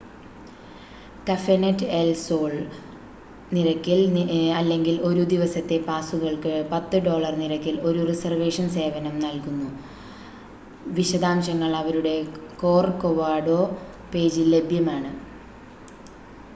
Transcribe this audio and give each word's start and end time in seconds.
Cafenet 1.25 1.87
El 1.97 2.07
Sol 2.19 2.53
us$30 2.53 3.51
നിരക്കിൽ 3.55 3.99
അല്ലെങ്കിൽ 4.59 4.95
ഒരു 5.09 5.23
ദിവസത്തെ 5.33 5.77
പാസുകൾക്ക് 5.85 6.53
$10 6.71 7.11
നിരക്കിൽ 7.41 7.77
ഒരു 7.89 8.01
റിസർവേഷൻ 8.09 8.65
സേവനം 8.77 9.15
നൽകുന്നു; 9.25 9.69
വിശദാംശങ്ങൾ 10.97 11.71
അവരുടെ 11.83 12.15
കോർ‌കോവാഡോ 12.63 13.61
പേജിൽ 14.11 14.49
ലഭ്യമാണ്‌ 14.55 15.13